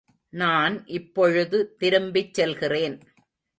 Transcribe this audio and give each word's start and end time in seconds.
நான் 0.33 0.87
இப்பொழுது 0.87 1.75
திரும்பிச் 1.77 2.33
செல்கிறேன். 2.33 2.97